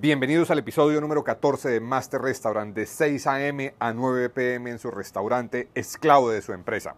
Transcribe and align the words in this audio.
Bienvenidos 0.00 0.50
al 0.50 0.60
episodio 0.60 0.98
número 0.98 1.22
14 1.22 1.68
de 1.68 1.78
Master 1.78 2.22
Restaurant 2.22 2.74
de 2.74 2.86
6 2.86 3.26
a.m. 3.26 3.74
a 3.78 3.92
9 3.92 4.30
p.m. 4.30 4.70
en 4.70 4.78
su 4.78 4.90
restaurante, 4.90 5.68
esclavo 5.74 6.30
de 6.30 6.40
su 6.40 6.54
empresa. 6.54 6.96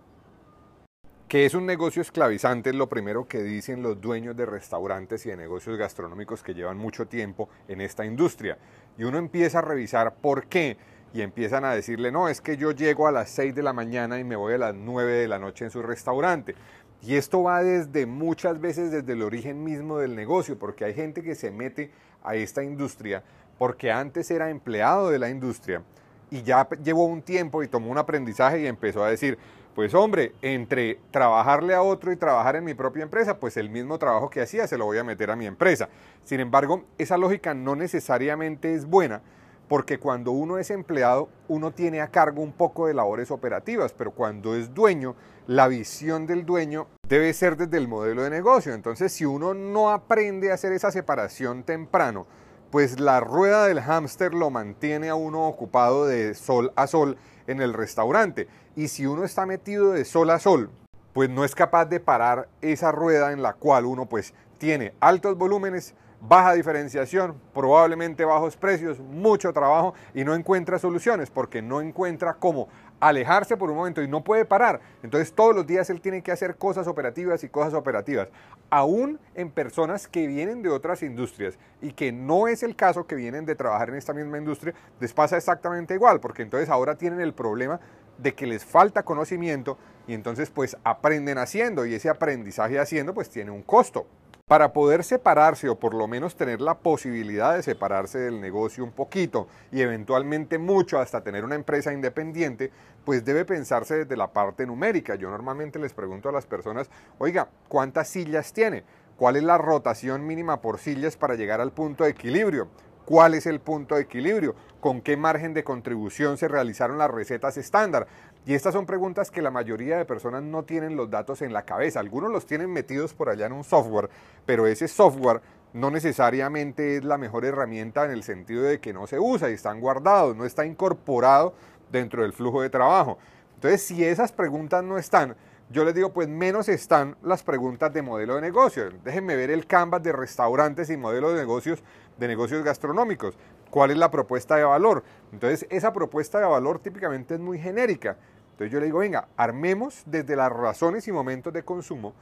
Que 1.26 1.44
es 1.44 1.54
un 1.54 1.66
negocio 1.66 2.00
esclavizante 2.00 2.70
es 2.70 2.76
lo 2.76 2.88
primero 2.88 3.26
que 3.26 3.42
dicen 3.42 3.82
los 3.82 4.00
dueños 4.00 4.36
de 4.36 4.46
restaurantes 4.46 5.26
y 5.26 5.30
de 5.30 5.36
negocios 5.36 5.76
gastronómicos 5.76 6.44
que 6.44 6.54
llevan 6.54 6.78
mucho 6.78 7.08
tiempo 7.08 7.48
en 7.66 7.80
esta 7.80 8.04
industria. 8.04 8.56
Y 8.96 9.02
uno 9.02 9.18
empieza 9.18 9.58
a 9.58 9.62
revisar 9.62 10.14
por 10.14 10.46
qué 10.46 10.76
y 11.12 11.22
empiezan 11.22 11.64
a 11.64 11.74
decirle, 11.74 12.12
no, 12.12 12.28
es 12.28 12.40
que 12.40 12.56
yo 12.56 12.70
llego 12.70 13.08
a 13.08 13.12
las 13.12 13.30
6 13.30 13.52
de 13.52 13.64
la 13.64 13.72
mañana 13.72 14.20
y 14.20 14.24
me 14.24 14.36
voy 14.36 14.54
a 14.54 14.58
las 14.58 14.76
9 14.76 15.12
de 15.12 15.26
la 15.26 15.40
noche 15.40 15.64
en 15.64 15.72
su 15.72 15.82
restaurante. 15.82 16.54
Y 17.02 17.16
esto 17.16 17.42
va 17.42 17.64
desde 17.64 18.06
muchas 18.06 18.60
veces 18.60 18.92
desde 18.92 19.14
el 19.14 19.22
origen 19.22 19.64
mismo 19.64 19.98
del 19.98 20.14
negocio, 20.14 20.56
porque 20.56 20.84
hay 20.84 20.94
gente 20.94 21.24
que 21.24 21.34
se 21.34 21.50
mete 21.50 21.90
a 22.24 22.34
esta 22.34 22.62
industria 22.62 23.22
porque 23.58 23.92
antes 23.92 24.30
era 24.30 24.50
empleado 24.50 25.10
de 25.10 25.18
la 25.18 25.28
industria 25.30 25.82
y 26.30 26.42
ya 26.42 26.68
llevó 26.82 27.04
un 27.04 27.22
tiempo 27.22 27.62
y 27.62 27.68
tomó 27.68 27.90
un 27.90 27.98
aprendizaje 27.98 28.60
y 28.60 28.66
empezó 28.66 29.04
a 29.04 29.10
decir, 29.10 29.38
pues 29.74 29.94
hombre, 29.94 30.32
entre 30.42 30.98
trabajarle 31.10 31.74
a 31.74 31.82
otro 31.82 32.10
y 32.10 32.16
trabajar 32.16 32.56
en 32.56 32.64
mi 32.64 32.74
propia 32.74 33.02
empresa, 33.02 33.38
pues 33.38 33.56
el 33.56 33.70
mismo 33.70 33.98
trabajo 33.98 34.30
que 34.30 34.40
hacía 34.40 34.66
se 34.66 34.78
lo 34.78 34.86
voy 34.86 34.98
a 34.98 35.04
meter 35.04 35.30
a 35.30 35.36
mi 35.36 35.46
empresa. 35.46 35.88
Sin 36.24 36.40
embargo, 36.40 36.84
esa 36.98 37.16
lógica 37.16 37.54
no 37.54 37.76
necesariamente 37.76 38.74
es 38.74 38.86
buena 38.86 39.20
porque 39.68 39.98
cuando 39.98 40.32
uno 40.32 40.58
es 40.58 40.70
empleado, 40.70 41.28
uno 41.48 41.70
tiene 41.70 42.00
a 42.00 42.08
cargo 42.08 42.42
un 42.42 42.52
poco 42.52 42.86
de 42.86 42.94
labores 42.94 43.30
operativas, 43.30 43.92
pero 43.92 44.10
cuando 44.10 44.54
es 44.54 44.74
dueño, 44.74 45.16
la 45.46 45.68
visión 45.68 46.26
del 46.26 46.44
dueño 46.44 46.86
debe 47.08 47.32
ser 47.32 47.56
desde 47.56 47.78
el 47.78 47.88
modelo 47.88 48.22
de 48.22 48.30
negocio. 48.30 48.74
Entonces, 48.74 49.12
si 49.12 49.24
uno 49.24 49.54
no 49.54 49.90
aprende 49.90 50.50
a 50.50 50.54
hacer 50.54 50.72
esa 50.72 50.90
separación 50.90 51.62
temprano, 51.62 52.26
pues 52.70 53.00
la 53.00 53.20
rueda 53.20 53.66
del 53.66 53.80
hámster 53.80 54.32
lo 54.32 54.50
mantiene 54.50 55.10
a 55.10 55.14
uno 55.14 55.46
ocupado 55.46 56.06
de 56.06 56.34
sol 56.34 56.72
a 56.74 56.86
sol 56.86 57.18
en 57.46 57.60
el 57.60 57.74
restaurante. 57.74 58.48
Y 58.76 58.88
si 58.88 59.06
uno 59.06 59.24
está 59.24 59.44
metido 59.44 59.92
de 59.92 60.04
sol 60.06 60.30
a 60.30 60.38
sol, 60.38 60.70
pues 61.12 61.28
no 61.28 61.44
es 61.44 61.54
capaz 61.54 61.84
de 61.86 62.00
parar 62.00 62.48
esa 62.62 62.90
rueda 62.90 63.32
en 63.32 63.42
la 63.42 63.52
cual 63.52 63.84
uno 63.84 64.06
pues 64.06 64.32
tiene 64.56 64.94
altos 65.00 65.36
volúmenes, 65.36 65.94
baja 66.22 66.54
diferenciación, 66.54 67.34
probablemente 67.52 68.24
bajos 68.24 68.56
precios, 68.56 69.00
mucho 69.00 69.52
trabajo 69.52 69.94
y 70.14 70.24
no 70.24 70.34
encuentra 70.34 70.78
soluciones 70.78 71.30
porque 71.30 71.62
no 71.62 71.80
encuentra 71.80 72.34
cómo 72.34 72.68
alejarse 73.00 73.56
por 73.56 73.68
un 73.70 73.76
momento 73.76 74.00
y 74.00 74.08
no 74.08 74.22
puede 74.22 74.44
parar. 74.44 74.80
Entonces 75.02 75.32
todos 75.32 75.54
los 75.54 75.66
días 75.66 75.90
él 75.90 76.00
tiene 76.00 76.22
que 76.22 76.30
hacer 76.30 76.56
cosas 76.56 76.86
operativas 76.86 77.42
y 77.42 77.48
cosas 77.48 77.74
operativas, 77.74 78.28
aún 78.70 79.18
en 79.34 79.50
personas 79.50 80.06
que 80.06 80.28
vienen 80.28 80.62
de 80.62 80.68
otras 80.68 81.02
industrias 81.02 81.58
y 81.80 81.92
que 81.92 82.12
no 82.12 82.46
es 82.46 82.62
el 82.62 82.76
caso 82.76 83.06
que 83.08 83.16
vienen 83.16 83.44
de 83.44 83.56
trabajar 83.56 83.88
en 83.88 83.96
esta 83.96 84.14
misma 84.14 84.38
industria, 84.38 84.74
les 85.00 85.12
pasa 85.12 85.36
exactamente 85.36 85.94
igual, 85.94 86.20
porque 86.20 86.42
entonces 86.42 86.70
ahora 86.70 86.94
tienen 86.94 87.20
el 87.20 87.34
problema 87.34 87.80
de 88.18 88.32
que 88.34 88.46
les 88.46 88.64
falta 88.64 89.02
conocimiento 89.02 89.76
y 90.06 90.14
entonces 90.14 90.50
pues 90.50 90.76
aprenden 90.84 91.38
haciendo 91.38 91.84
y 91.84 91.94
ese 91.94 92.08
aprendizaje 92.08 92.78
haciendo 92.78 93.12
pues 93.12 93.28
tiene 93.28 93.50
un 93.50 93.62
costo. 93.62 94.06
Para 94.52 94.74
poder 94.74 95.02
separarse 95.02 95.70
o 95.70 95.78
por 95.78 95.94
lo 95.94 96.06
menos 96.06 96.36
tener 96.36 96.60
la 96.60 96.74
posibilidad 96.74 97.56
de 97.56 97.62
separarse 97.62 98.18
del 98.18 98.38
negocio 98.38 98.84
un 98.84 98.92
poquito 98.92 99.48
y 99.70 99.80
eventualmente 99.80 100.58
mucho 100.58 100.98
hasta 100.98 101.24
tener 101.24 101.42
una 101.42 101.54
empresa 101.54 101.90
independiente, 101.90 102.70
pues 103.06 103.24
debe 103.24 103.46
pensarse 103.46 103.94
desde 103.94 104.14
la 104.14 104.30
parte 104.30 104.66
numérica. 104.66 105.14
Yo 105.14 105.30
normalmente 105.30 105.78
les 105.78 105.94
pregunto 105.94 106.28
a 106.28 106.32
las 106.32 106.44
personas, 106.44 106.90
oiga, 107.16 107.48
¿cuántas 107.68 108.08
sillas 108.08 108.52
tiene? 108.52 108.84
¿Cuál 109.16 109.36
es 109.36 109.42
la 109.42 109.56
rotación 109.56 110.26
mínima 110.26 110.60
por 110.60 110.78
sillas 110.78 111.16
para 111.16 111.34
llegar 111.34 111.62
al 111.62 111.72
punto 111.72 112.04
de 112.04 112.10
equilibrio? 112.10 112.68
¿Cuál 113.04 113.34
es 113.34 113.46
el 113.46 113.60
punto 113.60 113.96
de 113.96 114.02
equilibrio? 114.02 114.54
¿Con 114.80 115.00
qué 115.00 115.16
margen 115.16 115.54
de 115.54 115.64
contribución 115.64 116.38
se 116.38 116.46
realizaron 116.46 116.98
las 116.98 117.10
recetas 117.10 117.56
estándar? 117.56 118.06
Y 118.46 118.54
estas 118.54 118.74
son 118.74 118.86
preguntas 118.86 119.30
que 119.30 119.42
la 119.42 119.50
mayoría 119.50 119.98
de 119.98 120.04
personas 120.04 120.42
no 120.42 120.62
tienen 120.62 120.96
los 120.96 121.10
datos 121.10 121.42
en 121.42 121.52
la 121.52 121.62
cabeza. 121.62 122.00
Algunos 122.00 122.30
los 122.30 122.46
tienen 122.46 122.72
metidos 122.72 123.12
por 123.12 123.28
allá 123.28 123.46
en 123.46 123.52
un 123.52 123.64
software, 123.64 124.08
pero 124.46 124.66
ese 124.66 124.86
software 124.86 125.40
no 125.72 125.90
necesariamente 125.90 126.96
es 126.96 127.04
la 127.04 127.18
mejor 127.18 127.44
herramienta 127.44 128.04
en 128.04 128.12
el 128.12 128.22
sentido 128.22 128.62
de 128.62 128.80
que 128.80 128.92
no 128.92 129.06
se 129.06 129.18
usa 129.18 129.50
y 129.50 129.54
están 129.54 129.80
guardados, 129.80 130.36
no 130.36 130.44
está 130.44 130.64
incorporado 130.64 131.54
dentro 131.90 132.22
del 132.22 132.32
flujo 132.32 132.62
de 132.62 132.70
trabajo. 132.70 133.18
Entonces, 133.54 133.82
si 133.82 134.04
esas 134.04 134.32
preguntas 134.32 134.84
no 134.84 134.98
están, 134.98 135.36
yo 135.70 135.84
les 135.84 135.94
digo, 135.94 136.12
pues 136.12 136.28
menos 136.28 136.68
están 136.68 137.16
las 137.22 137.42
preguntas 137.42 137.92
de 137.92 138.02
modelo 138.02 138.34
de 138.34 138.42
negocio. 138.42 138.90
Déjenme 139.04 139.36
ver 139.36 139.50
el 139.50 139.66
canvas 139.66 140.02
de 140.02 140.12
restaurantes 140.12 140.90
y 140.90 140.96
modelo 140.96 141.30
de 141.30 141.40
negocios 141.40 141.82
de 142.18 142.28
negocios 142.28 142.62
gastronómicos. 142.64 143.36
¿Cuál 143.70 143.90
es 143.90 143.96
la 143.96 144.10
propuesta 144.10 144.56
de 144.56 144.64
valor? 144.64 145.02
Entonces, 145.32 145.66
esa 145.70 145.92
propuesta 145.92 146.38
de 146.38 146.46
valor 146.46 146.78
típicamente 146.78 147.34
es 147.34 147.40
muy 147.40 147.58
genérica. 147.58 148.16
Entonces 148.52 148.70
yo 148.70 148.80
le 148.80 148.86
digo, 148.86 148.98
venga, 148.98 149.28
armemos 149.36 150.02
desde 150.06 150.36
las 150.36 150.52
razones 150.52 151.08
y 151.08 151.12
momentos 151.12 151.52
de 151.52 151.62
consumo, 151.62 152.12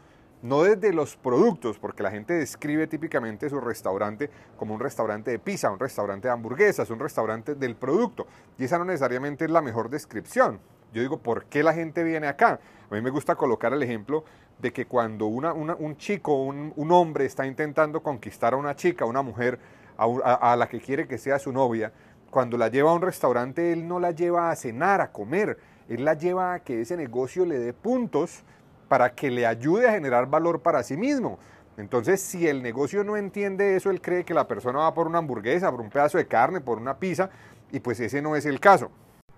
no 0.43 0.63
desde 0.63 0.93
los 0.93 1.17
productos, 1.17 1.79
porque 1.79 2.03
la 2.03 2.11
gente 2.11 2.35
describe 2.35 2.87
típicamente 2.87 3.51
su 3.51 3.61
restaurante 3.61 4.31
como 4.57 4.75
un 4.75 4.81
restaurante 4.81 5.33
de 5.33 5.39
pizza, 5.39 5.71
un 5.71 5.81
restaurante 5.81 6.29
de 6.29 6.33
hamburguesas, 6.33 6.89
un 6.91 7.01
restaurante 7.01 7.57
del 7.57 7.75
producto. 7.75 8.27
Y 8.59 8.65
esa 8.65 8.79
no 8.79 8.85
necesariamente 8.85 9.45
es 9.45 9.51
la 9.51 9.61
mejor 9.61 9.91
descripción. 9.91 10.61
Yo 10.93 11.03
digo, 11.03 11.19
¿por 11.19 11.45
qué 11.45 11.63
la 11.63 11.75
gente 11.75 12.03
viene 12.03 12.27
acá? 12.27 12.59
A 12.91 12.95
mí 12.95 13.01
me 13.01 13.11
gusta 13.11 13.37
colocar 13.37 13.73
el 13.73 13.83
ejemplo 13.83 14.25
de 14.59 14.73
que 14.73 14.87
cuando 14.87 15.27
un 15.27 15.97
chico, 15.97 16.43
un, 16.43 16.93
hombre 16.93 17.25
está 17.25 17.47
intentando 17.47 18.03
conquistar 18.03 18.55
a 18.55 18.57
una 18.57 18.75
chica, 18.77 19.05
a 19.05 19.09
una 19.09 19.23
mujer, 19.23 19.59
a, 20.01 20.57
la 20.57 20.69
que 20.69 20.81
quiere 20.81 21.07
que 21.07 21.19
sea 21.19 21.39
su 21.39 21.53
novia, 21.53 21.93
cuando 22.31 22.57
la 22.57 22.69
lleva 22.69 22.91
a 22.91 22.95
un 22.95 23.03
restaurante, 23.03 23.73
él 23.73 23.87
no 23.87 24.01
la 24.01 24.13
lleva 24.13 24.51
a 24.51 24.57
cenar, 24.57 25.01
a 25.01 25.13
comer, 25.13 25.59
él 25.89 26.05
la 26.05 26.15
lleva 26.15 26.55
a 26.55 26.61
que 26.61 26.81
ese 26.81 26.97
negocio 26.97 27.45
le 27.45 27.59
dé 27.59 27.73
puntos 27.73 28.43
para 28.89 29.15
que 29.15 29.31
le 29.31 29.47
ayude 29.47 29.89
a 29.89 29.93
generar 29.93 30.27
valor 30.27 30.61
para 30.61 30.83
sí 30.83 30.97
mismo. 30.97 31.39
Entonces, 31.77 32.21
si 32.21 32.47
el 32.47 32.63
negocio 32.63 33.05
no 33.05 33.17
entiende 33.17 33.77
eso, 33.77 33.91
él 33.91 34.01
cree 34.01 34.25
que 34.25 34.35
la 34.35 34.47
persona 34.47 34.81
va 34.81 34.95
por 34.95 35.07
una 35.07 35.19
hamburguesa, 35.19 35.71
por 35.71 35.81
un 35.81 35.91
pedazo 35.91 36.19
de 36.19 36.27
carne, 36.27 36.61
por 36.61 36.79
una 36.79 36.99
pizza, 36.99 37.31
y 37.73 37.81
pues 37.81 38.01
ese 38.01 38.23
no 38.23 38.37
es 38.37 38.47
el 38.47 38.61
caso. 38.61 38.91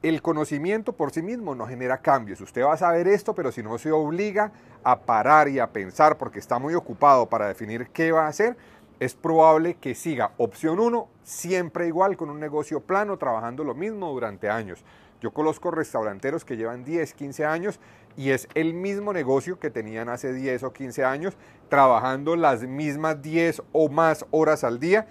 El 0.02 0.20
conocimiento 0.20 0.92
por 0.92 1.12
sí 1.12 1.22
mismo 1.22 1.54
no 1.54 1.66
genera 1.66 1.98
cambios. 1.98 2.40
Usted 2.40 2.64
va 2.64 2.72
a 2.72 2.76
saber 2.76 3.06
esto, 3.06 3.34
pero 3.34 3.52
si 3.52 3.62
no 3.62 3.78
se 3.78 3.92
obliga 3.92 4.50
a 4.82 5.00
parar 5.00 5.48
y 5.48 5.60
a 5.60 5.68
pensar 5.68 6.18
porque 6.18 6.40
está 6.40 6.58
muy 6.58 6.74
ocupado 6.74 7.28
para 7.28 7.46
definir 7.46 7.86
qué 7.88 8.10
va 8.10 8.24
a 8.24 8.28
hacer, 8.28 8.56
es 9.02 9.14
probable 9.14 9.74
que 9.80 9.96
siga 9.96 10.30
opción 10.36 10.78
1 10.78 11.08
siempre 11.24 11.88
igual 11.88 12.16
con 12.16 12.30
un 12.30 12.38
negocio 12.38 12.78
plano, 12.78 13.16
trabajando 13.18 13.64
lo 13.64 13.74
mismo 13.74 14.12
durante 14.12 14.48
años. 14.48 14.84
Yo 15.20 15.32
conozco 15.32 15.72
restauranteros 15.72 16.44
que 16.44 16.56
llevan 16.56 16.84
10, 16.84 17.12
15 17.14 17.44
años 17.44 17.80
y 18.16 18.30
es 18.30 18.46
el 18.54 18.74
mismo 18.74 19.12
negocio 19.12 19.58
que 19.58 19.70
tenían 19.70 20.08
hace 20.08 20.32
10 20.32 20.62
o 20.62 20.72
15 20.72 21.04
años, 21.04 21.36
trabajando 21.68 22.36
las 22.36 22.62
mismas 22.62 23.20
10 23.20 23.62
o 23.72 23.88
más 23.88 24.24
horas 24.30 24.62
al 24.62 24.78
día 24.78 25.08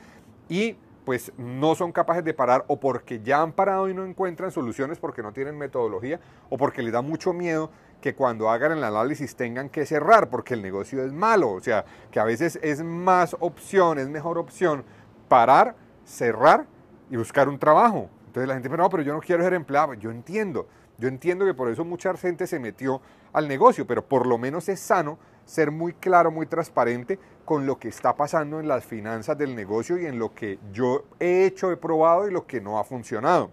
y 0.48 0.78
pues 1.06 1.32
no 1.38 1.76
son 1.76 1.92
capaces 1.92 2.24
de 2.24 2.34
parar 2.34 2.64
o 2.68 2.80
porque 2.80 3.22
ya 3.22 3.42
han 3.42 3.54
parado 3.54 3.90
y 3.90 3.94
no 3.94 4.06
encuentran 4.06 4.52
soluciones 4.52 5.00
porque 5.00 5.24
no 5.24 5.34
tienen 5.34 5.58
metodología 5.58 6.20
o 6.50 6.58
porque 6.58 6.84
les 6.84 6.94
da 6.94 7.02
mucho 7.02 7.34
miedo 7.34 7.72
que 8.02 8.16
cuando 8.16 8.50
hagan 8.50 8.72
el 8.74 8.84
análisis 8.84 9.36
tengan 9.36 9.70
que 9.70 9.86
cerrar 9.86 10.30
porque 10.30 10.54
el 10.54 10.62
negocio 10.62 11.04
es 11.04 11.12
malo. 11.12 11.52
O 11.52 11.60
sea, 11.60 11.86
que 12.12 12.20
a 12.20 12.24
veces 12.24 12.60
es 12.62 12.84
más 12.84 13.36
opción, 13.40 14.00
es 14.00 14.10
mejor 14.10 14.38
opción 14.38 14.84
parar, 15.28 15.76
cerrar 16.04 16.66
y 17.10 17.18
buscar 17.18 17.50
un 17.50 17.58
trabajo. 17.58 18.10
Entonces 18.28 18.48
la 18.48 18.54
gente 18.54 18.70
dice, 18.70 18.78
no, 18.78 18.90
pero 18.90 19.04
yo 19.04 19.14
no 19.14 19.20
quiero 19.20 19.44
ser 19.44 19.54
empleado. 19.54 19.94
Yo 19.96 20.12
entiendo, 20.12 20.68
yo 20.98 21.08
entiendo 21.08 21.46
que 21.46 21.54
por 21.54 21.70
eso 21.70 21.84
mucha 21.84 22.16
gente 22.16 22.48
se 22.48 22.60
metió 22.60 23.02
al 23.34 23.48
negocio, 23.48 23.86
pero 23.88 24.06
por 24.06 24.28
lo 24.28 24.38
menos 24.38 24.70
es 24.70 24.80
sano 24.80 25.18
ser 25.46 25.72
muy 25.72 25.94
claro, 25.94 26.32
muy 26.32 26.46
transparente 26.46 27.20
con 27.46 27.66
lo 27.66 27.78
que 27.78 27.88
está 27.88 28.16
pasando 28.16 28.60
en 28.60 28.68
las 28.68 28.86
finanzas 28.86 29.38
del 29.38 29.56
negocio 29.56 29.98
y 29.98 30.06
en 30.06 30.20
lo 30.20 30.34
que 30.34 30.60
yo 30.72 31.04
he 31.20 31.46
hecho, 31.46 31.72
he 31.72 31.78
probado 31.78 32.28
y 32.28 32.32
lo 32.32 32.46
que 32.46 32.62
no 32.62 32.80
ha 32.80 32.84
funcionado. 32.84 33.52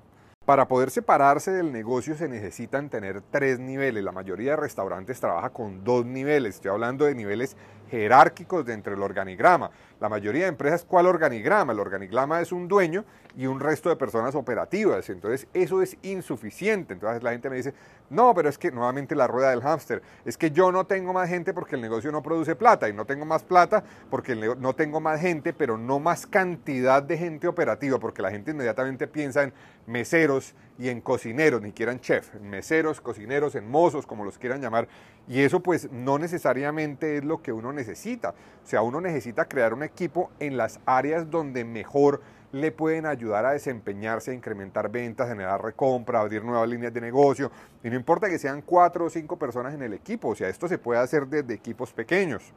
Para 0.48 0.66
poder 0.66 0.90
separarse 0.90 1.50
del 1.50 1.72
negocio 1.72 2.14
se 2.14 2.26
necesitan 2.26 2.88
tener 2.88 3.20
tres 3.20 3.58
niveles. 3.58 4.02
La 4.02 4.12
mayoría 4.12 4.52
de 4.52 4.56
restaurantes 4.56 5.20
trabaja 5.20 5.50
con 5.50 5.84
dos 5.84 6.06
niveles. 6.06 6.54
Estoy 6.54 6.70
hablando 6.70 7.04
de 7.04 7.14
niveles 7.14 7.54
jerárquicos 7.90 8.64
dentro 8.64 8.92
del 8.92 9.02
organigrama. 9.02 9.70
La 10.00 10.08
mayoría 10.08 10.44
de 10.44 10.48
empresas, 10.48 10.84
¿cuál 10.84 11.06
organigrama? 11.06 11.72
El 11.72 11.80
organigrama 11.80 12.40
es 12.40 12.52
un 12.52 12.68
dueño 12.68 13.04
y 13.36 13.46
un 13.46 13.60
resto 13.60 13.88
de 13.88 13.96
personas 13.96 14.34
operativas. 14.34 15.08
Entonces, 15.10 15.48
eso 15.52 15.82
es 15.82 15.96
insuficiente. 16.02 16.94
Entonces, 16.94 17.22
la 17.22 17.32
gente 17.32 17.50
me 17.50 17.56
dice, 17.56 17.74
no, 18.10 18.34
pero 18.34 18.48
es 18.48 18.58
que 18.58 18.70
nuevamente 18.70 19.14
la 19.14 19.26
rueda 19.26 19.50
del 19.50 19.62
hámster, 19.62 20.02
es 20.24 20.36
que 20.36 20.50
yo 20.50 20.72
no 20.72 20.86
tengo 20.86 21.12
más 21.12 21.28
gente 21.28 21.52
porque 21.52 21.76
el 21.76 21.82
negocio 21.82 22.12
no 22.12 22.22
produce 22.22 22.54
plata 22.54 22.88
y 22.88 22.92
no 22.92 23.04
tengo 23.04 23.24
más 23.24 23.42
plata 23.42 23.82
porque 24.10 24.34
no 24.36 24.74
tengo 24.74 25.00
más 25.00 25.20
gente, 25.20 25.52
pero 25.52 25.76
no 25.76 25.98
más 25.98 26.26
cantidad 26.26 27.02
de 27.02 27.18
gente 27.18 27.48
operativa, 27.48 27.98
porque 27.98 28.22
la 28.22 28.30
gente 28.30 28.52
inmediatamente 28.52 29.06
piensa 29.06 29.42
en 29.42 29.52
meseros 29.86 30.54
y 30.78 30.88
en 30.88 31.00
cocineros, 31.00 31.60
ni 31.60 31.72
quieran 31.72 32.00
chef, 32.00 32.34
en 32.36 32.48
meseros, 32.48 33.00
cocineros, 33.00 33.56
en 33.56 33.68
mozos, 33.68 34.06
como 34.06 34.24
los 34.24 34.38
quieran 34.38 34.62
llamar. 34.62 34.88
Y 35.26 35.42
eso 35.42 35.60
pues 35.60 35.90
no 35.90 36.18
necesariamente 36.18 37.18
es 37.18 37.24
lo 37.24 37.42
que 37.42 37.52
uno 37.52 37.72
necesita. 37.72 38.30
O 38.62 38.66
sea, 38.66 38.82
uno 38.82 39.00
necesita 39.00 39.46
crear 39.46 39.74
un 39.74 39.82
equipo 39.82 40.30
en 40.38 40.56
las 40.56 40.80
áreas 40.86 41.28
donde 41.28 41.64
mejor 41.64 42.22
le 42.52 42.72
pueden 42.72 43.06
ayudar 43.06 43.44
a 43.44 43.52
desempeñarse, 43.52 44.30
a 44.30 44.34
incrementar 44.34 44.90
ventas, 44.90 45.28
generar 45.28 45.62
recompra, 45.62 46.20
abrir 46.20 46.44
nuevas 46.44 46.68
líneas 46.68 46.94
de 46.94 47.00
negocio. 47.00 47.50
Y 47.82 47.90
no 47.90 47.96
importa 47.96 48.28
que 48.28 48.38
sean 48.38 48.62
cuatro 48.62 49.06
o 49.06 49.10
cinco 49.10 49.38
personas 49.38 49.74
en 49.74 49.82
el 49.82 49.92
equipo, 49.92 50.28
o 50.28 50.34
sea, 50.34 50.48
esto 50.48 50.68
se 50.68 50.78
puede 50.78 51.00
hacer 51.00 51.26
desde 51.26 51.54
equipos 51.54 51.92
pequeños. 51.92 52.54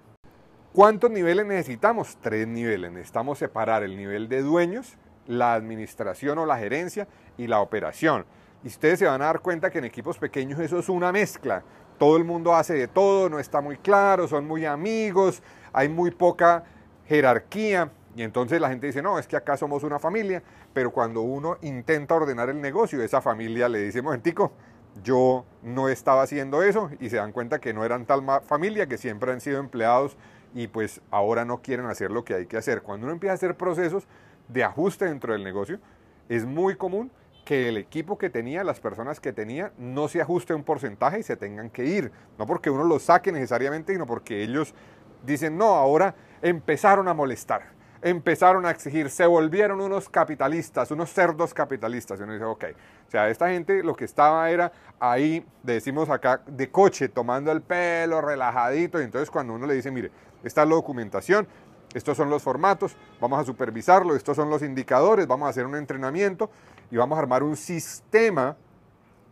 ¿Cuántos 0.73 1.11
niveles 1.11 1.45
necesitamos? 1.45 2.17
Tres 2.21 2.47
niveles. 2.47 2.91
Necesitamos 2.91 3.39
separar 3.39 3.83
el 3.83 3.97
nivel 3.97 4.29
de 4.29 4.41
dueños, 4.41 4.97
la 5.27 5.53
administración 5.53 6.37
o 6.37 6.45
la 6.45 6.57
gerencia 6.57 7.07
y 7.37 7.47
la 7.47 7.59
operación. 7.59 8.25
Y 8.63 8.67
ustedes 8.67 8.99
se 8.99 9.05
van 9.05 9.21
a 9.21 9.25
dar 9.25 9.39
cuenta 9.39 9.69
que 9.69 9.79
en 9.79 9.85
equipos 9.85 10.17
pequeños 10.17 10.59
eso 10.59 10.79
es 10.79 10.89
una 10.89 11.11
mezcla. 11.11 11.63
Todo 11.97 12.17
el 12.17 12.23
mundo 12.23 12.55
hace 12.55 12.73
de 12.73 12.87
todo, 12.87 13.29
no 13.29 13.39
está 13.39 13.61
muy 13.61 13.77
claro, 13.77 14.27
son 14.27 14.45
muy 14.45 14.65
amigos, 14.65 15.41
hay 15.73 15.89
muy 15.89 16.11
poca 16.11 16.63
jerarquía. 17.07 17.91
Y 18.15 18.23
entonces 18.23 18.59
la 18.59 18.69
gente 18.69 18.87
dice, 18.87 19.01
no, 19.01 19.17
es 19.17 19.27
que 19.27 19.35
acá 19.35 19.55
somos 19.57 19.83
una 19.83 19.97
familia, 19.97 20.43
pero 20.73 20.91
cuando 20.91 21.21
uno 21.21 21.57
intenta 21.61 22.15
ordenar 22.15 22.49
el 22.49 22.59
negocio, 22.59 23.01
esa 23.01 23.21
familia 23.21 23.69
le 23.69 23.79
dice, 23.79 24.01
momentico, 24.01 24.51
yo 25.03 25.45
no 25.61 25.89
estaba 25.89 26.23
haciendo 26.23 26.61
eso 26.61 26.89
y 26.99 27.09
se 27.09 27.15
dan 27.15 27.31
cuenta 27.31 27.59
que 27.59 27.73
no 27.73 27.85
eran 27.85 28.05
tal 28.05 28.23
familia, 28.43 28.87
que 28.87 28.97
siempre 28.97 29.31
han 29.31 29.39
sido 29.39 29.59
empleados 29.59 30.17
y 30.53 30.67
pues 30.67 31.01
ahora 31.11 31.45
no 31.45 31.61
quieren 31.61 31.85
hacer 31.85 32.11
lo 32.11 32.25
que 32.25 32.33
hay 32.33 32.45
que 32.45 32.57
hacer. 32.57 32.81
Cuando 32.81 33.05
uno 33.05 33.13
empieza 33.13 33.31
a 33.31 33.35
hacer 33.35 33.55
procesos 33.55 34.07
de 34.47 34.63
ajuste 34.63 35.05
dentro 35.05 35.33
del 35.33 35.43
negocio, 35.43 35.79
es 36.29 36.45
muy 36.45 36.75
común 36.75 37.11
que 37.45 37.69
el 37.69 37.77
equipo 37.77 38.17
que 38.17 38.29
tenía, 38.29 38.63
las 38.63 38.79
personas 38.79 39.19
que 39.19 39.33
tenía, 39.33 39.71
no 39.77 40.07
se 40.07 40.21
ajuste 40.21 40.53
un 40.53 40.63
porcentaje 40.63 41.19
y 41.19 41.23
se 41.23 41.35
tengan 41.35 41.69
que 41.69 41.85
ir. 41.85 42.11
No 42.37 42.45
porque 42.45 42.69
uno 42.69 42.83
los 42.83 43.03
saque 43.03 43.31
necesariamente, 43.31 43.93
sino 43.93 44.05
porque 44.05 44.43
ellos 44.43 44.73
dicen, 45.25 45.57
no, 45.57 45.75
ahora 45.75 46.15
empezaron 46.41 47.07
a 47.07 47.13
molestar, 47.13 47.63
empezaron 48.01 48.65
a 48.65 48.71
exigir, 48.71 49.09
se 49.09 49.25
volvieron 49.25 49.81
unos 49.81 50.09
capitalistas, 50.09 50.91
unos 50.91 51.11
cerdos 51.11 51.53
capitalistas. 51.53 52.19
Y 52.19 52.23
uno 52.23 52.33
dice, 52.33 52.45
ok, 52.45 52.65
o 53.07 53.11
sea, 53.11 53.29
esta 53.29 53.49
gente 53.49 53.83
lo 53.83 53.95
que 53.95 54.05
estaba 54.05 54.49
era 54.49 54.71
ahí, 54.99 55.45
decimos 55.63 56.09
acá, 56.09 56.41
de 56.45 56.69
coche, 56.69 57.09
tomando 57.09 57.51
el 57.51 57.61
pelo, 57.61 58.21
relajadito. 58.21 59.01
Y 59.01 59.03
entonces 59.03 59.29
cuando 59.29 59.53
uno 59.53 59.65
le 59.67 59.73
dice, 59.73 59.91
mire, 59.91 60.11
esta 60.43 60.63
es 60.63 60.69
la 60.69 60.75
documentación, 60.75 61.47
estos 61.93 62.15
son 62.15 62.29
los 62.29 62.41
formatos, 62.41 62.95
vamos 63.19 63.39
a 63.39 63.43
supervisarlo, 63.43 64.15
estos 64.15 64.35
son 64.35 64.49
los 64.49 64.61
indicadores, 64.61 65.27
vamos 65.27 65.47
a 65.47 65.49
hacer 65.49 65.65
un 65.65 65.75
entrenamiento 65.75 66.49
y 66.89 66.97
vamos 66.97 67.17
a 67.17 67.21
armar 67.21 67.43
un 67.43 67.57
sistema, 67.57 68.55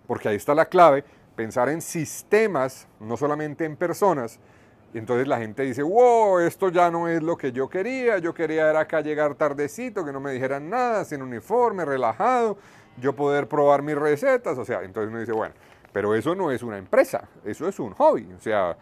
porque 0.08 0.30
ahí 0.30 0.36
está 0.36 0.54
la 0.54 0.66
clave, 0.66 1.04
pensar 1.36 1.70
en 1.70 1.82
sistemas, 1.82 2.88
no 3.00 3.16
solamente 3.16 3.64
en 3.66 3.78
personas. 3.78 4.40
Entonces 4.94 5.28
la 5.28 5.38
gente 5.38 5.64
dice, 5.64 5.84
wow, 5.84 6.40
esto 6.40 6.70
ya 6.70 6.90
no 6.90 7.08
es 7.08 7.22
lo 7.22 7.38
que 7.38 7.52
yo 7.52 7.70
quería, 7.70 8.18
yo 8.18 8.34
quería 8.34 8.70
era 8.70 8.82
acá 8.82 9.02
llegar 9.02 9.36
tardecito, 9.36 10.04
que 10.04 10.12
no 10.12 10.20
me 10.20 10.32
dijeran 10.32 10.70
nada, 10.70 11.06
sin 11.06 11.22
uniforme, 11.22 11.86
relajado, 11.86 12.58
yo 12.98 13.16
poder 13.16 13.48
probar 13.48 13.84
mis 13.84 13.96
recetas, 13.96 14.58
o 14.58 14.66
sea, 14.66 14.82
entonces 14.82 15.12
uno 15.12 15.20
dice, 15.20 15.32
bueno, 15.32 15.54
pero 15.94 16.16
eso 16.16 16.36
no 16.36 16.52
es 16.52 16.64
una 16.64 16.78
empresa, 16.78 17.30
eso 17.46 17.68
es 17.68 17.80
un 17.80 17.94
hobby, 17.94 18.34
o 18.36 18.40
sea, 18.40 18.76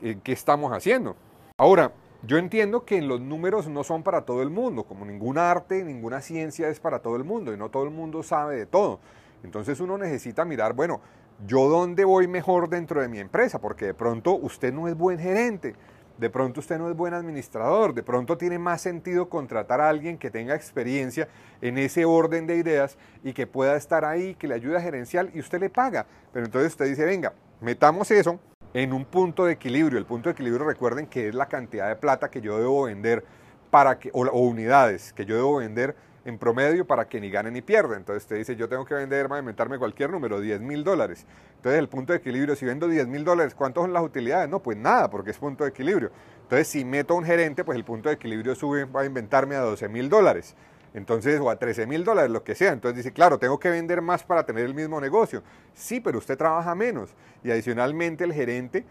¿qué 0.00 0.32
estamos 0.32 0.72
haciendo? 0.72 1.16
Ahora, 1.56 1.92
yo 2.24 2.38
entiendo 2.38 2.84
que 2.84 3.02
los 3.02 3.20
números 3.20 3.68
no 3.68 3.82
son 3.82 4.04
para 4.04 4.24
todo 4.24 4.42
el 4.42 4.50
mundo, 4.50 4.84
como 4.84 5.04
ningún 5.04 5.38
arte, 5.38 5.82
ninguna 5.82 6.20
ciencia 6.20 6.68
es 6.68 6.78
para 6.78 7.00
todo 7.00 7.16
el 7.16 7.24
mundo 7.24 7.52
y 7.52 7.56
no 7.56 7.68
todo 7.68 7.82
el 7.82 7.90
mundo 7.90 8.22
sabe 8.22 8.56
de 8.56 8.66
todo. 8.66 9.00
Entonces 9.42 9.80
uno 9.80 9.98
necesita 9.98 10.44
mirar, 10.44 10.72
bueno, 10.72 11.00
yo 11.46 11.68
dónde 11.68 12.04
voy 12.04 12.28
mejor 12.28 12.68
dentro 12.68 13.00
de 13.00 13.08
mi 13.08 13.18
empresa, 13.18 13.60
porque 13.60 13.86
de 13.86 13.94
pronto 13.94 14.34
usted 14.34 14.72
no 14.72 14.86
es 14.86 14.96
buen 14.96 15.18
gerente, 15.18 15.74
de 16.16 16.30
pronto 16.30 16.60
usted 16.60 16.78
no 16.78 16.88
es 16.88 16.96
buen 16.96 17.12
administrador, 17.12 17.92
de 17.92 18.04
pronto 18.04 18.38
tiene 18.38 18.56
más 18.56 18.80
sentido 18.80 19.28
contratar 19.28 19.80
a 19.80 19.88
alguien 19.88 20.16
que 20.16 20.30
tenga 20.30 20.54
experiencia 20.54 21.26
en 21.60 21.76
ese 21.76 22.04
orden 22.04 22.46
de 22.46 22.56
ideas 22.56 22.96
y 23.24 23.32
que 23.32 23.48
pueda 23.48 23.74
estar 23.74 24.04
ahí, 24.04 24.36
que 24.36 24.46
le 24.46 24.54
ayude 24.54 24.76
a 24.76 24.80
gerencial 24.80 25.32
y 25.34 25.40
usted 25.40 25.58
le 25.58 25.70
paga. 25.70 26.06
Pero 26.32 26.46
entonces 26.46 26.70
usted 26.70 26.86
dice, 26.86 27.04
venga, 27.04 27.32
metamos 27.60 28.08
eso 28.12 28.38
en 28.74 28.92
un 28.92 29.04
punto 29.04 29.44
de 29.44 29.52
equilibrio. 29.52 29.98
El 29.98 30.06
punto 30.06 30.28
de 30.28 30.32
equilibrio, 30.32 30.66
recuerden 30.66 31.06
que 31.06 31.28
es 31.28 31.34
la 31.34 31.46
cantidad 31.46 31.88
de 31.88 31.96
plata 31.96 32.30
que 32.30 32.40
yo 32.40 32.58
debo 32.58 32.84
vender 32.84 33.24
para 33.70 33.98
que, 33.98 34.10
o, 34.12 34.22
unidades 34.40 35.12
que 35.12 35.24
yo 35.24 35.34
debo 35.36 35.56
vender 35.56 35.94
en 36.24 36.38
promedio 36.38 36.86
para 36.86 37.08
que 37.08 37.20
ni 37.20 37.30
gane 37.30 37.50
ni 37.50 37.62
pierda. 37.62 37.96
Entonces 37.96 38.24
usted 38.24 38.36
dice, 38.36 38.56
yo 38.56 38.68
tengo 38.68 38.84
que 38.84 38.94
vender, 38.94 39.26
a 39.30 39.38
inventarme 39.38 39.78
cualquier 39.78 40.10
número, 40.10 40.40
10 40.40 40.60
mil 40.60 40.84
dólares. 40.84 41.26
Entonces 41.56 41.78
el 41.78 41.88
punto 41.88 42.12
de 42.12 42.18
equilibrio, 42.18 42.54
si 42.54 42.64
vendo 42.64 42.86
10 42.86 43.08
mil 43.08 43.24
dólares, 43.24 43.54
¿cuántas 43.54 43.82
son 43.82 43.92
las 43.92 44.02
utilidades? 44.02 44.48
No, 44.48 44.60
pues 44.62 44.76
nada, 44.76 45.10
porque 45.10 45.30
es 45.30 45.38
punto 45.38 45.64
de 45.64 45.70
equilibrio. 45.70 46.10
Entonces 46.42 46.68
si 46.68 46.84
meto 46.84 47.14
a 47.14 47.16
un 47.16 47.24
gerente, 47.24 47.64
pues 47.64 47.76
el 47.76 47.84
punto 47.84 48.08
de 48.08 48.14
equilibrio 48.14 48.54
sube, 48.54 48.84
va 48.84 49.00
a 49.02 49.04
inventarme 49.04 49.56
a 49.56 49.60
12 49.60 49.88
mil 49.88 50.08
dólares. 50.08 50.54
Entonces, 50.94 51.40
o 51.40 51.48
a 51.50 51.56
13 51.56 51.86
mil 51.86 52.04
dólares, 52.04 52.30
lo 52.30 52.44
que 52.44 52.54
sea. 52.54 52.72
Entonces 52.72 52.96
dice, 52.96 53.12
claro, 53.12 53.38
tengo 53.38 53.58
que 53.58 53.70
vender 53.70 54.02
más 54.02 54.24
para 54.24 54.44
tener 54.44 54.64
el 54.64 54.74
mismo 54.74 55.00
negocio. 55.00 55.42
Sí, 55.74 56.00
pero 56.00 56.18
usted 56.18 56.36
trabaja 56.36 56.74
menos. 56.74 57.10
Y 57.42 57.50
adicionalmente 57.50 58.24
el 58.24 58.32
gerente, 58.32 58.84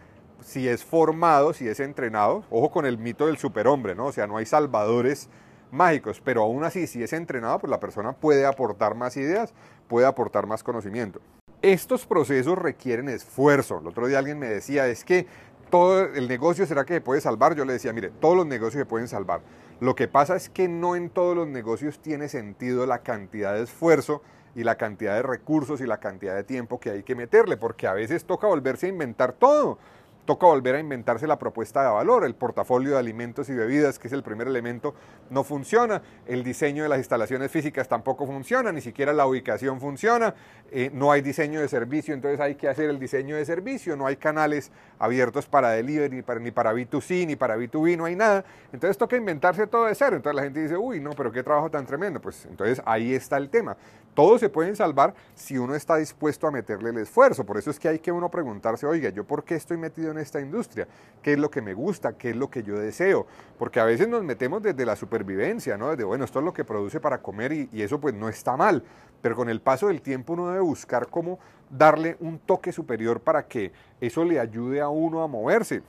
si 0.44 0.68
es 0.68 0.84
formado, 0.84 1.54
si 1.54 1.68
es 1.68 1.80
entrenado, 1.80 2.44
ojo 2.50 2.72
con 2.72 2.86
el 2.86 2.98
mito 2.98 3.28
del 3.28 3.38
superhombre, 3.38 3.96
¿no? 3.96 4.08
O 4.08 4.12
sea, 4.12 4.28
no 4.28 4.38
hay 4.38 4.46
salvadores 4.46 5.30
mágicos, 5.72 6.22
pero 6.24 6.42
aún 6.42 6.64
así, 6.64 6.88
si 6.88 7.04
es 7.04 7.14
entrenado, 7.14 7.60
pues 7.60 7.70
la 7.70 7.80
persona 7.80 8.14
puede 8.14 8.46
aportar 8.46 8.96
más 8.96 9.16
ideas, 9.18 9.54
puede 9.88 10.06
aportar 10.06 10.48
más 10.48 10.64
conocimiento. 10.64 11.22
Estos 11.62 12.06
procesos 12.06 12.58
requieren 12.58 13.08
esfuerzo. 13.08 13.80
El 13.80 13.88
otro 13.88 14.08
día 14.08 14.20
alguien 14.20 14.40
me 14.40 14.48
decía, 14.48 14.88
es 14.88 15.06
que 15.06 15.28
todo 15.70 16.02
el 16.02 16.28
negocio 16.28 16.66
será 16.66 16.86
que 16.86 16.96
se 16.96 17.02
puede 17.02 17.22
salvar. 17.22 17.56
Yo 17.56 17.66
le 17.66 17.74
decía, 17.74 17.94
mire, 17.94 18.10
todos 18.20 18.36
los 18.36 18.46
negocios 18.46 18.82
se 18.82 18.86
pueden 18.86 19.08
salvar. 19.08 19.42
Lo 19.82 19.96
que 19.96 20.08
pasa 20.08 20.36
es 20.36 20.48
que 20.48 20.68
no 20.68 20.96
en 20.96 21.10
todos 21.10 21.36
los 21.36 21.48
negocios 21.48 21.98
tiene 21.98 22.30
sentido 22.30 22.86
la 22.86 23.00
cantidad 23.00 23.56
de 23.56 23.64
esfuerzo 23.64 24.22
y 24.54 24.64
la 24.64 24.76
cantidad 24.76 25.16
de 25.16 25.24
recursos 25.24 25.82
y 25.82 25.88
la 25.88 26.00
cantidad 26.00 26.36
de 26.36 26.44
tiempo 26.44 26.80
que 26.80 26.92
hay 26.92 27.02
que 27.02 27.16
meterle, 27.16 27.58
porque 27.58 27.88
a 27.88 27.94
veces 27.94 28.26
toca 28.26 28.46
volverse 28.46 28.86
a 28.86 28.90
inventar 28.90 29.34
todo 29.34 29.80
toca 30.26 30.46
volver 30.46 30.76
a 30.76 30.80
inventarse 30.80 31.28
la 31.28 31.38
propuesta 31.40 31.84
de 31.84 31.90
valor. 31.90 32.26
El 32.26 32.36
portafolio 32.36 32.92
de 32.92 33.00
alimentos 33.00 33.50
y 33.50 33.54
bebidas, 33.54 34.00
que 34.00 34.08
es 34.08 34.14
el 34.14 34.24
primer 34.24 34.48
elemento, 34.48 34.94
no 35.30 35.44
funciona. 35.44 36.02
El 36.26 36.44
diseño 36.44 36.84
de 36.84 36.90
las 36.90 37.00
instalaciones 37.00 37.52
físicas 37.52 37.88
tampoco 37.88 38.26
funciona, 38.26 38.72
ni 38.72 38.82
siquiera 38.82 39.14
la 39.14 39.26
ubicación 39.26 39.80
funciona. 39.80 40.34
Eh, 40.72 40.90
no 40.94 41.12
hay 41.12 41.22
diseño 41.22 41.60
de 41.60 41.68
servicio, 41.68 42.14
entonces 42.14 42.40
hay 42.40 42.56
que 42.56 42.70
hacer 42.70 42.90
el 42.90 43.00
diseño 43.00 43.36
de 43.36 43.46
servicio. 43.46 43.96
No 43.96 44.08
hay 44.08 44.16
canales 44.16 44.72
abiertos 45.00 45.48
para 45.48 45.72
delivery, 45.72 46.18
ni 46.18 46.22
para, 46.22 46.40
ni 46.40 46.52
para 46.52 46.74
B2C, 46.74 47.28
ni 47.28 47.36
para 47.36 47.58
B2B, 47.58 47.98
no 47.98 48.06
hay 48.06 48.16
nada. 48.16 48.46
Entonces 48.72 48.98
toca 48.98 49.16
inventarse 49.16 49.68
todo 49.68 49.86
de 49.86 49.96
cero. 49.96 50.16
Entonces 50.16 50.36
la 50.36 50.44
gente 50.44 50.62
dice, 50.62 50.78
uy, 50.78 51.00
no, 51.00 51.12
pero 51.12 51.32
qué 51.32 51.44
trabajo 51.44 51.70
tan 51.70 51.86
tremendo. 51.86 52.22
Pues 52.22 52.46
entonces 52.46 52.82
ahí 52.86 53.14
está 53.14 53.38
el 53.38 53.50
tema. 53.50 53.76
Todos 54.14 54.42
se 54.42 54.50
pueden 54.50 54.76
salvar 54.76 55.14
si 55.36 55.58
uno 55.58 55.74
está 55.74 55.96
dispuesto 55.96 56.46
a 56.46 56.52
meterle 56.52 56.90
el 56.90 56.98
esfuerzo. 56.98 57.46
Por 57.46 57.58
eso 57.58 57.72
es 57.72 57.80
que 57.80 57.88
hay 57.88 58.00
que 58.00 58.12
uno 58.12 58.30
preguntarse, 58.30 58.86
oiga, 58.86 59.10
¿yo 59.10 59.24
por 59.24 59.44
qué 59.44 59.56
estoy 59.56 59.78
metido 59.78 60.12
en 60.12 60.18
esta 60.18 60.42
industria? 60.42 60.88
¿Qué 61.22 61.34
es 61.34 61.40
lo 61.40 61.50
que 61.50 61.62
me 61.62 61.74
gusta? 61.74 62.14
¿Qué 62.14 62.32
es 62.32 62.36
lo 62.36 62.50
que 62.50 62.62
yo 62.62 62.78
deseo? 62.78 63.26
Porque 63.58 63.80
a 63.80 63.86
veces 63.86 64.10
nos 64.10 64.24
metemos 64.24 64.62
desde 64.62 64.86
la 64.86 64.98
supervivencia, 64.98 65.78
¿no? 65.78 65.92
Desde, 65.92 66.04
bueno, 66.04 66.26
esto 66.26 66.40
es 66.40 66.46
lo 66.46 66.54
que 66.54 66.66
produce 66.66 67.00
para 67.00 67.22
comer 67.22 67.54
y, 67.54 67.70
y 67.72 67.82
eso 67.84 68.02
pues 68.02 68.14
no 68.14 68.28
está 68.28 68.58
mal. 68.58 68.84
Pero 69.22 69.36
con 69.36 69.50
el 69.50 69.62
paso 69.62 69.88
del 69.88 70.02
tiempo 70.02 70.34
uno 70.34 70.50
debe 70.50 70.62
buscar 70.62 71.08
cómo 71.08 71.40
darle 71.70 72.18
un 72.20 72.40
toque 72.40 72.74
superior 72.74 73.22
para 73.22 73.48
que 73.48 73.72
eso 74.02 74.26
le 74.26 74.40
ayude 74.40 74.82
a 74.82 74.90
uno 74.90 75.24
a 75.24 75.28
moverse 75.28 75.84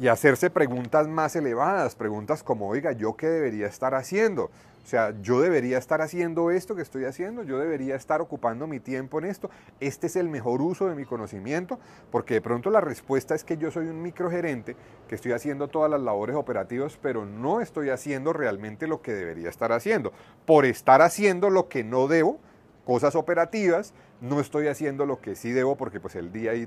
y 0.00 0.08
hacerse 0.08 0.48
preguntas 0.48 1.06
más 1.08 1.36
elevadas, 1.36 1.94
preguntas 1.94 2.42
como, 2.42 2.68
oiga, 2.68 2.92
¿yo 2.92 3.16
qué 3.16 3.26
debería 3.26 3.66
estar 3.66 3.94
haciendo? 3.94 4.50
O 4.82 4.86
sea, 4.90 5.14
yo 5.20 5.40
debería 5.40 5.78
estar 5.78 6.00
haciendo 6.00 6.50
esto 6.50 6.74
que 6.74 6.82
estoy 6.82 7.04
haciendo, 7.04 7.42
yo 7.42 7.58
debería 7.58 7.94
estar 7.94 8.20
ocupando 8.20 8.66
mi 8.66 8.80
tiempo 8.80 9.18
en 9.18 9.26
esto, 9.26 9.50
este 9.78 10.06
es 10.06 10.16
el 10.16 10.28
mejor 10.28 10.62
uso 10.62 10.88
de 10.88 10.94
mi 10.94 11.04
conocimiento, 11.04 11.78
porque 12.10 12.34
de 12.34 12.40
pronto 12.40 12.70
la 12.70 12.80
respuesta 12.80 13.34
es 13.34 13.44
que 13.44 13.56
yo 13.56 13.70
soy 13.70 13.86
un 13.86 14.02
microgerente, 14.02 14.76
que 15.06 15.14
estoy 15.14 15.32
haciendo 15.32 15.68
todas 15.68 15.90
las 15.90 16.00
labores 16.00 16.34
operativas, 16.34 16.98
pero 17.00 17.26
no 17.26 17.60
estoy 17.60 17.90
haciendo 17.90 18.32
realmente 18.32 18.86
lo 18.86 19.02
que 19.02 19.12
debería 19.12 19.48
estar 19.48 19.70
haciendo. 19.72 20.12
Por 20.46 20.64
estar 20.64 21.02
haciendo 21.02 21.50
lo 21.50 21.68
que 21.68 21.84
no 21.84 22.08
debo, 22.08 22.38
cosas 22.84 23.14
operativas, 23.14 23.94
no 24.20 24.40
estoy 24.40 24.68
haciendo 24.68 25.06
lo 25.06 25.20
que 25.20 25.34
sí 25.34 25.52
debo 25.52 25.76
porque 25.76 26.00
pues 26.00 26.16
el 26.16 26.32
día 26.32 26.54
y, 26.54 26.66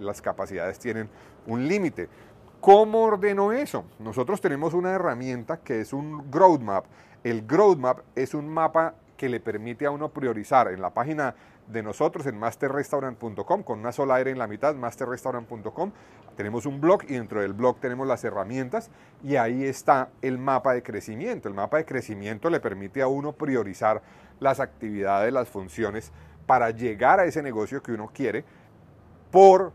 las 0.00 0.20
capacidades 0.20 0.78
tienen 0.78 1.08
un 1.46 1.68
límite. 1.68 2.08
¿Cómo 2.60 3.04
ordeno 3.04 3.52
eso? 3.52 3.84
Nosotros 3.98 4.40
tenemos 4.40 4.74
una 4.74 4.90
herramienta 4.90 5.58
que 5.58 5.80
es 5.80 5.92
un 5.92 6.30
Growth 6.30 6.60
Map. 6.60 6.84
El 7.22 7.46
Growth 7.46 7.78
Map 7.78 7.98
es 8.14 8.32
un 8.32 8.48
mapa 8.48 8.94
que 9.18 9.28
le 9.28 9.40
permite 9.40 9.84
a 9.84 9.90
uno 9.90 10.08
priorizar 10.08 10.68
en 10.68 10.80
la 10.80 10.94
página 10.94 11.34
de 11.66 11.82
nosotros 11.82 12.24
en 12.26 12.38
masterrestaurant.com 12.38 13.62
con 13.62 13.78
una 13.78 13.92
sola 13.92 14.14
aire 14.14 14.30
en 14.30 14.38
la 14.38 14.46
mitad, 14.46 14.74
masterrestaurant.com. 14.74 15.92
Tenemos 16.36 16.64
un 16.64 16.80
blog 16.80 17.02
y 17.04 17.14
dentro 17.14 17.42
del 17.42 17.52
blog 17.52 17.78
tenemos 17.78 18.06
las 18.06 18.24
herramientas 18.24 18.90
y 19.22 19.36
ahí 19.36 19.64
está 19.64 20.08
el 20.22 20.38
mapa 20.38 20.72
de 20.72 20.82
crecimiento. 20.82 21.48
El 21.48 21.54
mapa 21.54 21.76
de 21.76 21.84
crecimiento 21.84 22.48
le 22.48 22.60
permite 22.60 23.02
a 23.02 23.08
uno 23.08 23.32
priorizar 23.32 24.00
las 24.40 24.58
actividades, 24.58 25.30
las 25.30 25.50
funciones 25.50 26.12
para 26.46 26.70
llegar 26.70 27.20
a 27.20 27.26
ese 27.26 27.42
negocio 27.42 27.82
que 27.82 27.92
uno 27.92 28.10
quiere 28.14 28.44
por 29.30 29.72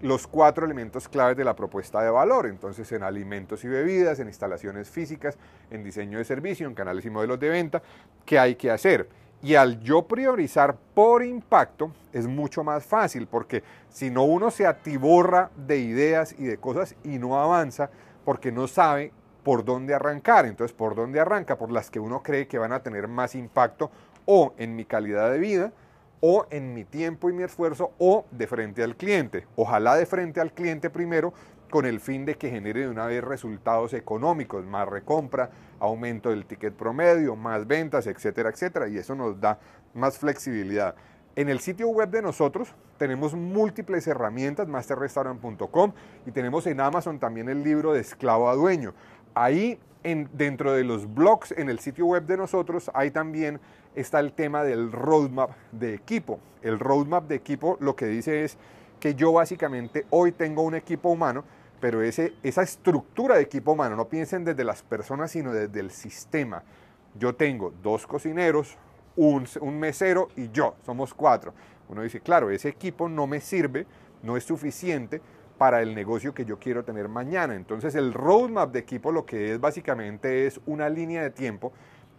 los 0.00 0.26
cuatro 0.26 0.64
elementos 0.64 1.08
claves 1.08 1.36
de 1.36 1.44
la 1.44 1.56
propuesta 1.56 2.02
de 2.02 2.10
valor. 2.10 2.46
Entonces, 2.46 2.90
en 2.92 3.02
alimentos 3.02 3.64
y 3.64 3.68
bebidas, 3.68 4.20
en 4.20 4.28
instalaciones 4.28 4.90
físicas, 4.90 5.38
en 5.70 5.82
diseño 5.82 6.18
de 6.18 6.24
servicio, 6.24 6.66
en 6.66 6.74
canales 6.74 7.04
y 7.04 7.10
modelos 7.10 7.40
de 7.40 7.48
venta, 7.48 7.82
¿qué 8.24 8.38
hay 8.38 8.56
que 8.56 8.70
hacer? 8.70 9.08
Y 9.42 9.54
al 9.54 9.80
yo 9.80 10.06
priorizar 10.06 10.76
por 10.94 11.22
impacto 11.22 11.92
es 12.12 12.26
mucho 12.26 12.64
más 12.64 12.84
fácil 12.84 13.26
porque 13.26 13.62
si 13.88 14.10
no 14.10 14.24
uno 14.24 14.50
se 14.50 14.66
atiborra 14.66 15.50
de 15.56 15.78
ideas 15.78 16.34
y 16.38 16.44
de 16.44 16.58
cosas 16.58 16.96
y 17.04 17.18
no 17.18 17.38
avanza 17.38 17.90
porque 18.24 18.50
no 18.50 18.66
sabe 18.66 19.12
por 19.44 19.64
dónde 19.64 19.94
arrancar. 19.94 20.46
Entonces, 20.46 20.74
¿por 20.76 20.94
dónde 20.94 21.20
arranca? 21.20 21.56
Por 21.56 21.70
las 21.70 21.90
que 21.90 22.00
uno 22.00 22.22
cree 22.22 22.48
que 22.48 22.58
van 22.58 22.72
a 22.72 22.82
tener 22.82 23.08
más 23.08 23.34
impacto 23.34 23.90
o 24.24 24.54
en 24.56 24.74
mi 24.74 24.84
calidad 24.84 25.30
de 25.30 25.38
vida 25.38 25.72
o 26.20 26.46
en 26.50 26.74
mi 26.74 26.84
tiempo 26.84 27.30
y 27.30 27.32
mi 27.32 27.42
esfuerzo 27.42 27.92
o 27.98 28.24
de 28.30 28.46
frente 28.46 28.82
al 28.82 28.96
cliente. 28.96 29.46
Ojalá 29.56 29.96
de 29.96 30.06
frente 30.06 30.40
al 30.40 30.52
cliente 30.52 30.90
primero 30.90 31.32
con 31.70 31.84
el 31.84 32.00
fin 32.00 32.24
de 32.24 32.36
que 32.36 32.50
genere 32.50 32.82
de 32.82 32.88
una 32.88 33.06
vez 33.06 33.22
resultados 33.22 33.92
económicos, 33.92 34.64
más 34.64 34.88
recompra, 34.88 35.50
aumento 35.80 36.30
del 36.30 36.46
ticket 36.46 36.74
promedio, 36.74 37.36
más 37.36 37.66
ventas, 37.66 38.06
etcétera, 38.06 38.50
etcétera, 38.50 38.88
y 38.88 38.98
eso 38.98 39.14
nos 39.14 39.40
da 39.40 39.58
más 39.94 40.18
flexibilidad. 40.18 40.94
En 41.34 41.48
el 41.48 41.60
sitio 41.60 41.88
web 41.88 42.08
de 42.08 42.22
nosotros 42.22 42.74
tenemos 42.98 43.34
múltiples 43.34 44.06
herramientas, 44.06 44.68
masterrestaurant.com, 44.68 45.92
y 46.24 46.30
tenemos 46.30 46.66
en 46.66 46.80
Amazon 46.80 47.18
también 47.18 47.48
el 47.48 47.62
libro 47.62 47.92
de 47.92 48.00
esclavo 48.00 48.48
a 48.48 48.54
dueño. 48.54 48.94
Ahí, 49.34 49.78
en, 50.06 50.28
dentro 50.32 50.72
de 50.72 50.84
los 50.84 51.12
blogs 51.12 51.50
en 51.50 51.68
el 51.68 51.80
sitio 51.80 52.06
web 52.06 52.26
de 52.26 52.36
nosotros, 52.36 52.92
hay 52.94 53.10
también 53.10 53.58
está 53.96 54.20
el 54.20 54.32
tema 54.32 54.62
del 54.62 54.92
roadmap 54.92 55.50
de 55.72 55.94
equipo. 55.94 56.38
El 56.62 56.78
roadmap 56.78 57.26
de 57.26 57.34
equipo 57.34 57.76
lo 57.80 57.96
que 57.96 58.06
dice 58.06 58.44
es 58.44 58.56
que 59.00 59.16
yo 59.16 59.32
básicamente 59.32 60.06
hoy 60.10 60.30
tengo 60.30 60.62
un 60.62 60.76
equipo 60.76 61.08
humano, 61.08 61.42
pero 61.80 62.02
ese, 62.02 62.34
esa 62.44 62.62
estructura 62.62 63.34
de 63.34 63.42
equipo 63.42 63.72
humano, 63.72 63.96
no 63.96 64.06
piensen 64.06 64.44
desde 64.44 64.62
las 64.62 64.82
personas, 64.82 65.32
sino 65.32 65.52
desde 65.52 65.80
el 65.80 65.90
sistema. 65.90 66.62
Yo 67.18 67.34
tengo 67.34 67.72
dos 67.82 68.06
cocineros, 68.06 68.76
un, 69.16 69.44
un 69.60 69.78
mesero 69.78 70.28
y 70.36 70.50
yo, 70.52 70.76
somos 70.84 71.12
cuatro. 71.14 71.52
Uno 71.88 72.02
dice, 72.02 72.20
claro, 72.20 72.50
ese 72.50 72.68
equipo 72.68 73.08
no 73.08 73.26
me 73.26 73.40
sirve, 73.40 73.86
no 74.22 74.36
es 74.36 74.44
suficiente 74.44 75.20
para 75.58 75.82
el 75.82 75.94
negocio 75.94 76.34
que 76.34 76.44
yo 76.44 76.58
quiero 76.58 76.84
tener 76.84 77.08
mañana. 77.08 77.54
Entonces 77.54 77.94
el 77.94 78.12
roadmap 78.12 78.72
de 78.72 78.80
equipo 78.80 79.12
lo 79.12 79.26
que 79.26 79.52
es 79.52 79.60
básicamente 79.60 80.46
es 80.46 80.60
una 80.66 80.88
línea 80.88 81.22
de 81.22 81.30
tiempo 81.30 81.72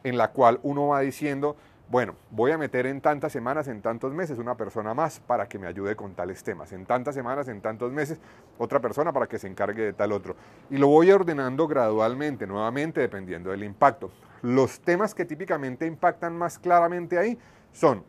en 0.03 0.17
la 0.17 0.31
cual 0.31 0.59
uno 0.63 0.87
va 0.87 1.01
diciendo, 1.01 1.55
bueno, 1.89 2.15
voy 2.31 2.51
a 2.51 2.57
meter 2.57 2.85
en 2.85 2.99
tantas 2.99 3.31
semanas, 3.31 3.67
en 3.67 3.81
tantos 3.81 4.13
meses, 4.13 4.39
una 4.39 4.55
persona 4.55 4.93
más 4.93 5.19
para 5.21 5.47
que 5.47 5.57
me 5.57 5.67
ayude 5.67 5.95
con 5.95 6.13
tales 6.15 6.43
temas. 6.43 6.73
En 6.73 6.85
tantas 6.85 7.15
semanas, 7.15 7.47
en 7.47 7.61
tantos 7.61 7.93
meses, 7.93 8.19
otra 8.57 8.81
persona 8.81 9.13
para 9.13 9.27
que 9.27 9.39
se 9.39 9.47
encargue 9.47 9.83
de 9.83 9.93
tal 9.93 10.11
otro. 10.11 10.35
Y 10.69 10.77
lo 10.77 10.87
voy 10.87 11.11
ordenando 11.11 11.67
gradualmente, 11.67 12.45
nuevamente, 12.45 12.99
dependiendo 12.99 13.51
del 13.51 13.63
impacto. 13.63 14.11
Los 14.41 14.81
temas 14.81 15.15
que 15.15 15.25
típicamente 15.25 15.85
impactan 15.85 16.37
más 16.37 16.59
claramente 16.59 17.17
ahí 17.17 17.37
son 17.71 18.03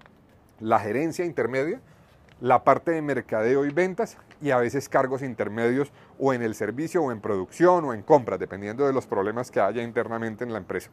la 0.61 0.81
gerencia 0.81 1.25
intermedia, 1.25 1.81
la 2.41 2.65
parte 2.65 2.91
de 2.91 3.03
mercadeo 3.03 3.65
y 3.65 3.71
ventas 3.71 4.17
y 4.41 4.51
a 4.51 4.59
veces 4.59 4.89
cargos 4.89 5.23
intermedios 5.23 5.93
o 6.19 6.33
en 6.33 6.43
el 6.43 6.55
servicio 6.55 7.03
o 7.03 7.13
en 7.13 7.21
producción 7.21 7.85
o 7.85 7.95
en 7.95 8.03
compras, 8.03 8.39
dependiendo 8.39 8.87
de 8.87 8.93
los 8.93 9.07
problemas 9.07 9.51
que 9.51 9.61
haya 9.61 9.83
internamente 9.83 10.45
en 10.45 10.53
la 10.53 10.59
empresa. 10.59 10.91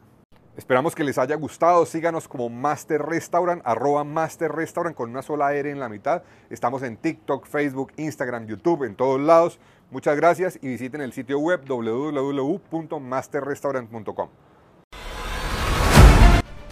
Esperamos 0.56 0.94
que 0.94 1.04
les 1.04 1.18
haya 1.18 1.36
gustado. 1.36 1.84
Síganos 1.84 2.26
como 2.28 2.48
Master 2.48 3.02
Restaurant, 3.02 3.60
arroba 3.64 4.04
Master 4.04 4.50
Restaurant 4.50 4.96
con 4.96 5.10
una 5.10 5.20
sola 5.20 5.52
R 5.54 5.70
en 5.70 5.78
la 5.78 5.90
mitad. 5.90 6.22
Estamos 6.48 6.82
en 6.82 6.96
TikTok, 6.96 7.46
Facebook, 7.46 7.92
Instagram, 7.96 8.46
YouTube, 8.46 8.84
en 8.84 8.94
todos 8.94 9.20
lados. 9.20 9.60
Muchas 9.90 10.16
gracias 10.16 10.58
y 10.62 10.68
visiten 10.68 11.02
el 11.02 11.12
sitio 11.12 11.38
web 11.38 11.60
www.masterrestaurant.com. 11.68 14.30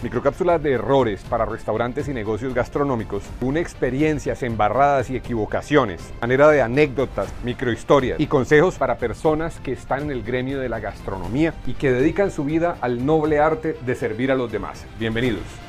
Microcápsulas 0.05 0.61
de 0.61 0.73
errores 0.73 1.23
para 1.27 1.45
restaurantes 1.45 2.07
y 2.07 2.13
negocios 2.13 2.53
gastronómicos, 2.53 3.23
una 3.41 3.59
experiencias 3.59 4.43
embarradas 4.43 5.09
y 5.09 5.15
equivocaciones, 5.15 6.13
manera 6.21 6.47
de 6.49 6.61
anécdotas, 6.61 7.27
microhistorias 7.43 8.19
y 8.19 8.27
consejos 8.27 8.75
para 8.77 8.99
personas 8.99 9.59
que 9.61 9.71
están 9.71 10.03
en 10.03 10.11
el 10.11 10.21
gremio 10.21 10.59
de 10.59 10.69
la 10.69 10.79
gastronomía 10.79 11.55
y 11.65 11.73
que 11.73 11.91
dedican 11.91 12.29
su 12.29 12.43
vida 12.43 12.77
al 12.81 13.03
noble 13.03 13.39
arte 13.39 13.75
de 13.83 13.95
servir 13.95 14.31
a 14.31 14.35
los 14.35 14.51
demás. 14.51 14.85
Bienvenidos. 14.99 15.64